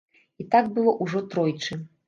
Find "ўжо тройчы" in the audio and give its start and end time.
1.03-1.83